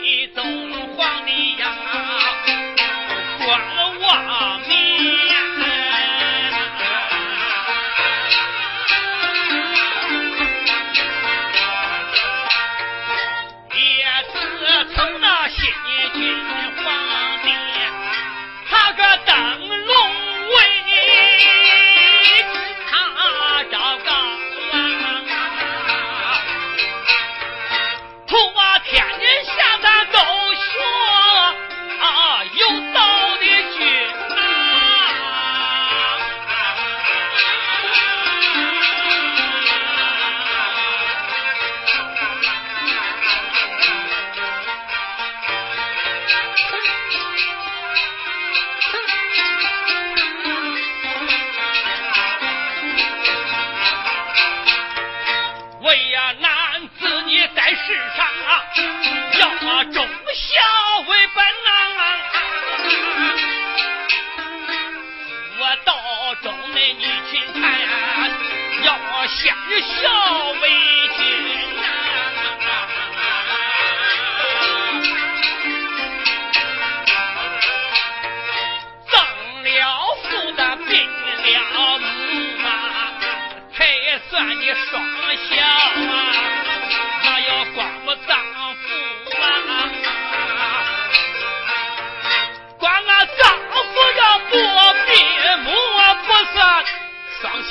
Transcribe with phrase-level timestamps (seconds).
[0.00, 0.42] 一宗
[0.96, 1.31] 皇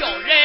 [0.02, 0.41] don't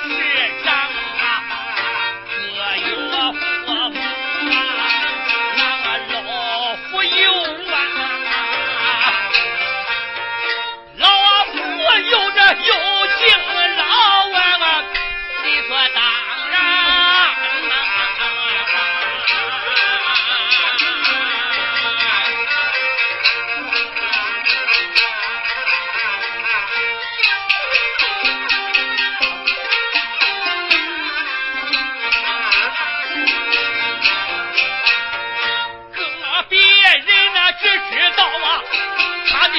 [0.00, 0.37] Gracie!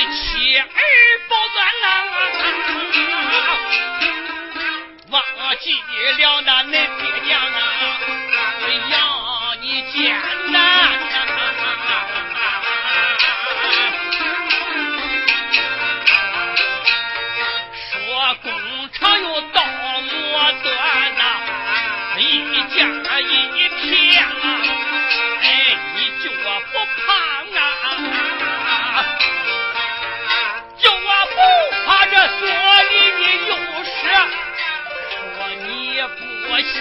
[0.08, 0.64] 妻儿
[1.30, 1.88] 保全啊，
[5.10, 5.22] 忘
[5.60, 5.66] 记
[6.24, 7.58] 了那恁爹娘啊，
[8.92, 8.94] 要
[9.62, 9.98] 你艰
[10.52, 11.09] 难。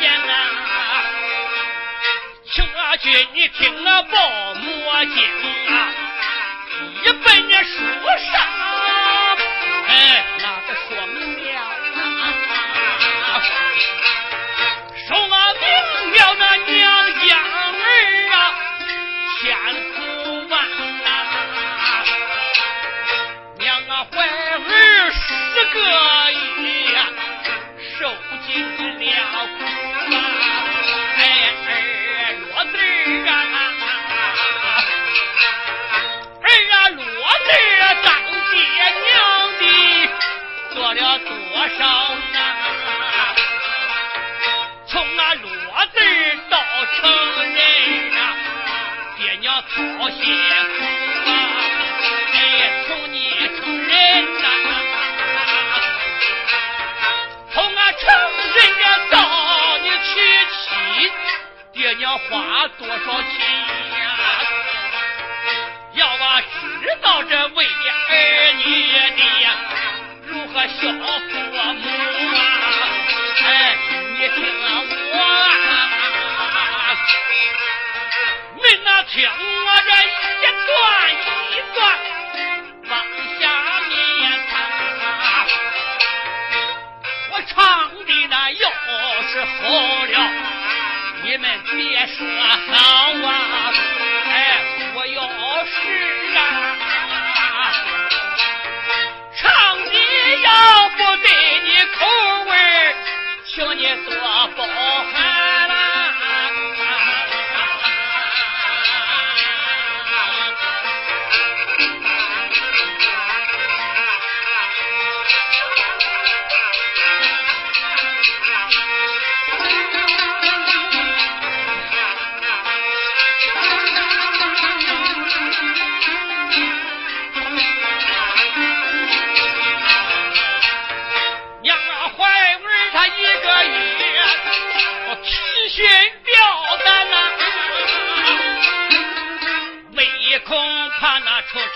[0.00, 0.32] 见啊！
[2.50, 4.64] 这句你听我报母
[5.14, 5.16] 经
[5.68, 5.72] 啊，
[7.04, 7.76] 一本那书
[8.32, 8.40] 上，
[9.86, 11.18] 哎，那个说明
[11.54, 11.60] 了
[13.26, 13.30] 啊，
[15.06, 15.36] 说明了
[16.38, 16.76] 那娘
[17.26, 17.84] 养儿
[18.32, 18.36] 啊，
[19.38, 19.44] 千
[19.92, 19.96] 苦
[20.48, 20.52] 万
[21.04, 21.06] 难，
[23.58, 24.26] 娘啊怀儿
[25.12, 25.18] 十
[25.74, 25.76] 个
[26.62, 26.66] 月，
[27.98, 28.00] 受
[28.46, 28.87] 尽。
[41.28, 41.84] 多少
[42.32, 42.38] 呐？
[44.86, 45.48] 从俺落
[45.92, 45.96] 字
[46.48, 46.56] 到
[46.96, 47.00] 成
[47.54, 47.60] 人
[48.10, 48.18] 呐，
[49.18, 49.74] 爹娘操
[50.10, 50.78] 心苦
[51.28, 51.30] 啊！
[52.32, 52.36] 哎，
[52.88, 53.16] 从你
[53.58, 53.92] 成人
[54.40, 54.44] 呐，
[57.52, 58.06] 从俺成
[58.54, 59.16] 人呀到
[59.82, 60.08] 你娶
[60.54, 60.56] 妻，
[61.72, 63.32] 爹娘花多少钱
[64.00, 64.04] 呀？
[65.94, 68.62] 要我知道这为儿女
[69.16, 69.77] 的。
[70.66, 71.04] 小父母
[71.58, 71.60] 啊，
[73.44, 73.46] 哎，
[74.14, 74.36] 你听
[75.12, 75.16] 我，
[78.56, 80.68] 你那听我这一段
[81.50, 81.78] 一段
[82.88, 82.92] 往
[83.38, 83.42] 下
[83.88, 83.90] 面
[84.50, 84.52] 唱
[85.08, 85.12] 啊，
[87.32, 87.56] 我唱
[88.04, 88.64] 的那要
[89.28, 89.48] 是好
[90.06, 90.16] 了，
[91.22, 91.76] 你们别
[92.08, 92.18] 说。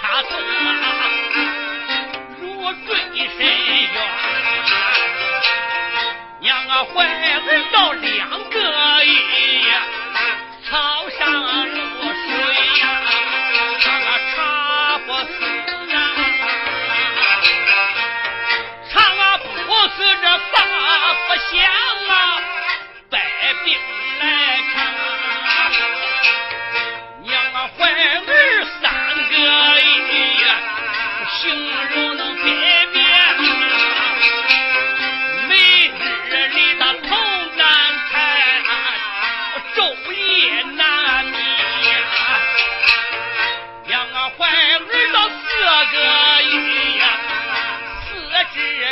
[0.03, 0.83] 他送啊，
[2.41, 2.89] 如坠
[3.39, 3.97] 深渊。
[6.41, 8.11] 娘啊，怀儿到两
[8.51, 8.59] 个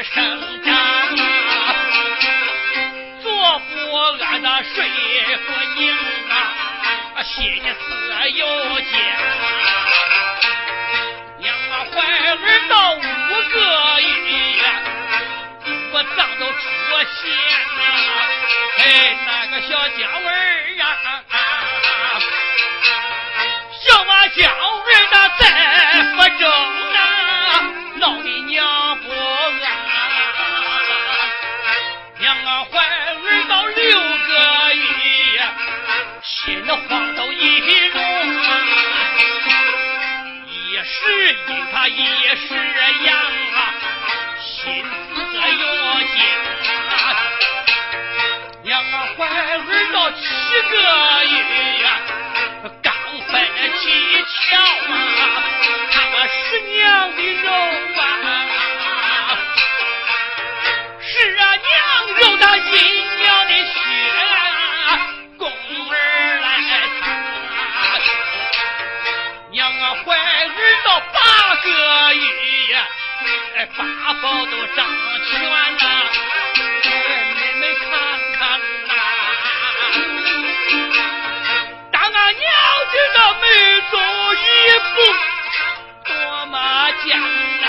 [0.03, 1.75] 生长啊，
[3.23, 4.89] 坐不安的睡
[5.37, 5.81] 不宁
[6.29, 6.33] 啊，
[7.23, 8.47] 心思有
[8.81, 8.93] 间。
[11.39, 13.57] 娘啊，怀儿到五个
[14.01, 14.09] 月，
[15.93, 16.57] 我脏都出
[17.21, 17.31] 现
[17.77, 17.81] 呐！
[18.79, 18.85] 哎，
[19.27, 20.33] 那个小娇儿
[20.81, 20.85] 啊，
[23.83, 24.41] 小马娇
[36.37, 37.61] 心慌都一
[37.91, 37.99] 落
[40.47, 40.95] 一时
[41.49, 41.97] 阴他一
[42.37, 42.55] 时
[43.05, 43.59] 阳啊，
[44.41, 45.15] 心思
[45.59, 45.65] 有
[46.07, 46.15] 间。
[48.63, 49.59] 娘啊，怀儿
[49.93, 50.19] 到七
[50.71, 50.75] 个
[51.25, 51.80] 月，
[74.23, 74.87] 宝都长
[75.31, 75.55] 全了，
[77.35, 77.89] 你们看
[78.39, 78.41] 看
[78.87, 78.93] 呐。
[81.91, 82.45] 当俺娘
[82.93, 83.45] 知道没
[83.91, 83.95] 走
[84.35, 84.37] 一
[84.95, 84.97] 步，
[86.05, 86.13] 多
[86.47, 86.55] 么
[87.03, 87.09] 艰
[87.63, 87.65] 难。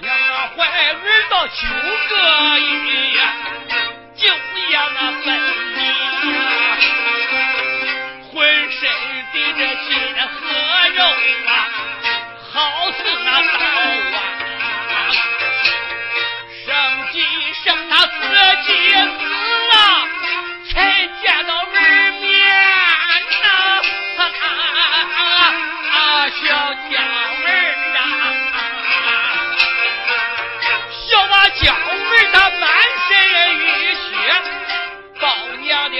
[0.00, 0.94] 娘啊，怀儿
[1.30, 1.54] 到九
[2.08, 2.12] 个
[2.58, 2.89] 月，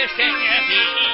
[0.01, 1.10] 娘的身边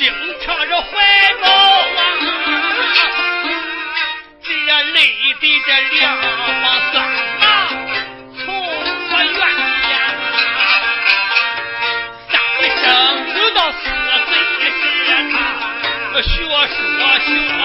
[0.00, 0.88] 经常着怀
[1.42, 2.00] 抱啊。
[4.42, 5.02] 这泪累
[5.36, 6.02] 的这两
[6.62, 7.44] 把酸啊
[8.38, 8.68] 从我
[9.22, 9.38] 怨
[9.90, 9.94] 呀
[10.30, 10.40] 啊
[12.30, 12.32] 三
[12.78, 12.80] 生
[13.26, 13.76] 不到四
[14.24, 14.32] 岁
[14.70, 14.80] 是
[15.30, 15.34] 他
[16.22, 16.24] 学
[16.66, 16.66] 说
[17.18, 17.59] 学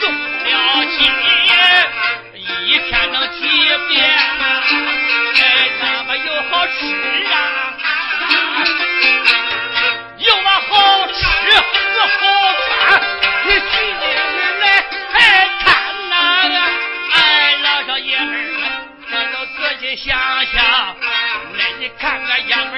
[0.00, 0.02] 种
[0.44, 0.98] 了地，
[2.66, 3.38] 一天能几
[3.88, 3.96] 遍？
[5.40, 5.42] 哎，
[5.80, 6.72] 那么又好吃
[7.32, 7.34] 啊？
[10.18, 11.56] 又我好吃又
[12.06, 12.18] 好
[12.68, 12.68] 饭，
[13.44, 13.60] 你进
[14.60, 14.62] 来
[15.12, 15.16] 还
[15.64, 15.66] 看
[16.10, 16.12] 那
[16.48, 16.54] 个？
[17.12, 17.18] 哎，
[17.62, 18.32] 老少爷们，
[19.06, 20.06] 你都自己想
[20.46, 20.56] 想，
[21.56, 22.77] 来，你看看爷们。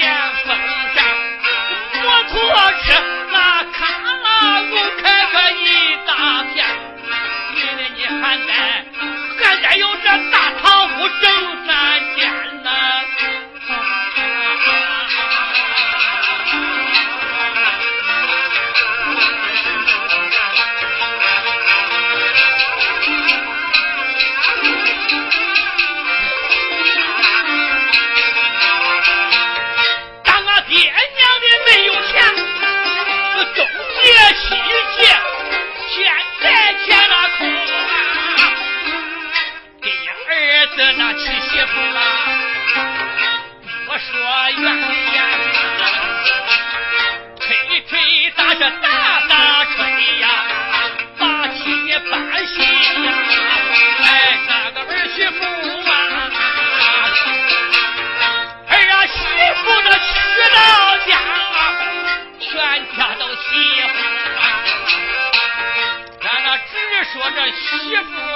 [0.00, 0.67] 相思。
[44.30, 44.62] 我愿
[47.40, 47.46] 吹
[47.88, 48.42] 吹打
[49.26, 49.78] 打吹
[50.18, 50.24] 呀
[51.18, 51.56] 把气
[51.86, 53.08] 也搬西呀
[54.02, 54.06] 哎
[54.46, 55.40] 那个儿媳妇
[55.88, 55.90] 啊
[58.68, 59.16] 儿啊媳
[59.62, 60.12] 妇那娶
[60.52, 60.58] 到
[61.06, 61.56] 家啊
[62.38, 62.48] 全
[62.98, 63.48] 家都喜
[63.80, 63.96] 欢
[66.20, 66.70] 咱那只
[67.14, 68.27] 说这媳妇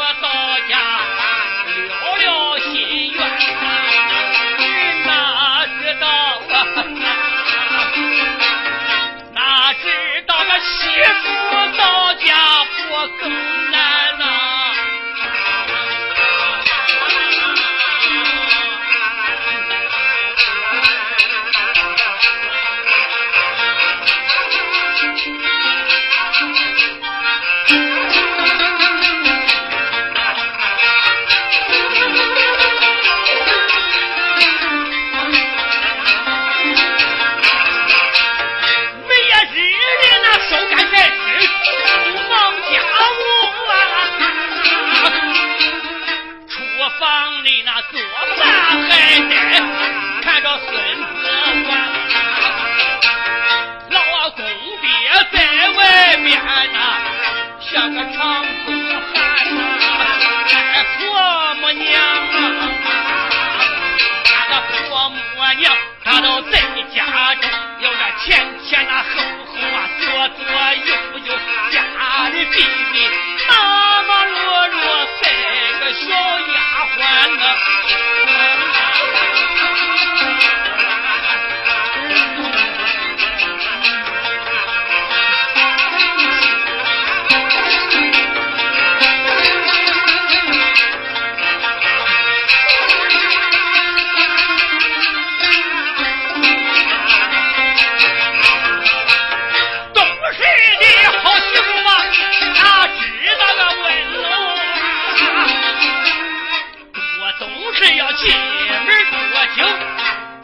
[108.17, 109.15] 进门不
[109.57, 109.59] 久，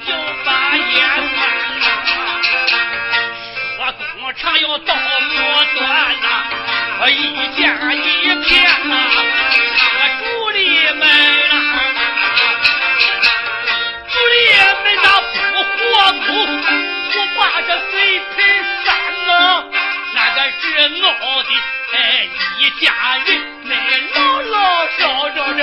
[0.07, 0.09] 就
[0.45, 0.87] 把烟
[1.37, 1.39] 散
[1.81, 1.85] 啦。
[3.77, 5.35] 说工厂要到末
[5.75, 5.79] 端
[6.21, 6.25] 呐，
[7.01, 7.13] 我一
[7.61, 7.61] 家
[7.93, 7.97] 一
[8.45, 8.49] 片
[8.89, 8.91] 呐。
[9.99, 10.59] 那主里
[10.95, 11.03] 们
[11.49, 11.53] 呐，
[14.09, 14.35] 主力
[14.85, 15.79] 们那不活
[16.13, 16.29] 路，
[17.15, 18.37] 我把这嘴皮
[18.85, 18.87] 扇
[19.27, 19.31] 呐，
[20.15, 21.03] 那个折磨
[21.43, 21.51] 的
[21.93, 21.97] 哎，
[22.59, 22.87] 一家
[23.27, 23.29] 人
[23.71, 23.73] 哎
[24.15, 24.57] 老老
[24.99, 25.01] 少
[25.35, 25.61] 少的。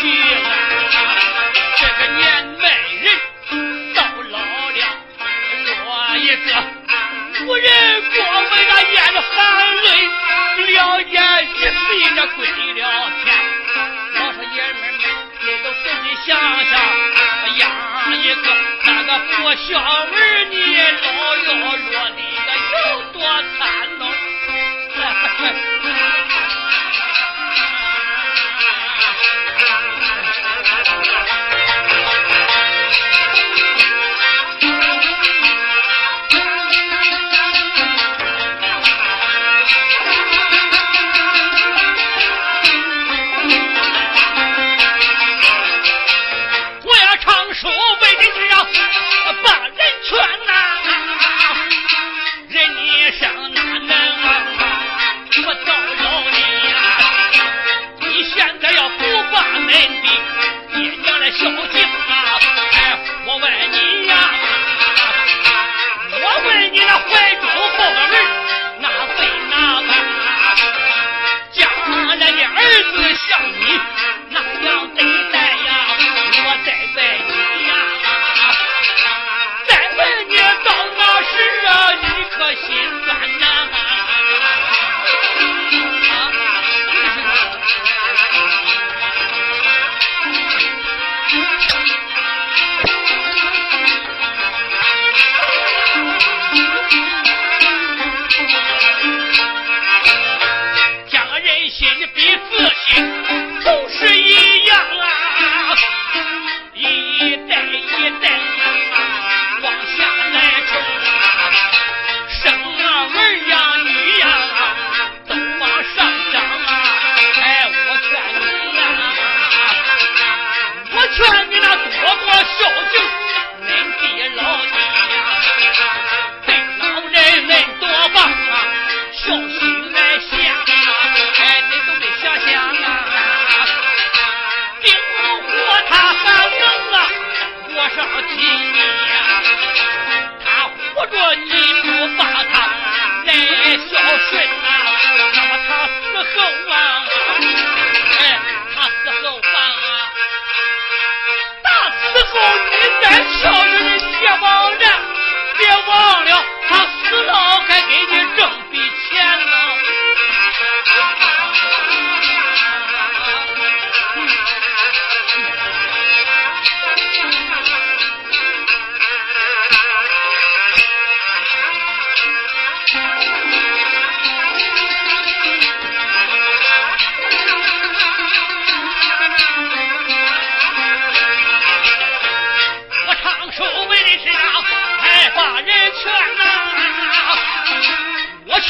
[0.00, 1.32] 气坏了。
[1.76, 2.22] 这个年
[2.58, 2.62] 迈
[3.00, 3.04] 人
[3.94, 3.98] 到
[4.30, 4.80] 老了
[5.84, 6.48] 我一个
[7.44, 7.66] 无人
[8.02, 8.16] 过
[8.50, 8.52] 门
[8.92, 9.30] 眼含
[9.82, 9.86] 泪
[10.72, 10.76] 两
[11.10, 12.40] 眼一闭就归
[12.74, 12.80] 了
[13.24, 13.26] 天。
[14.14, 16.30] 老少爷们也都仔细想
[16.64, 16.72] 想
[17.58, 17.62] 养
[18.16, 18.44] 一个
[18.84, 19.70] 那个做小
[20.06, 20.14] 妹
[20.46, 20.56] 的
[21.02, 21.71] 老哟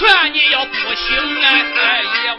[0.02, 2.31] 劝，你要不行哎，哎呀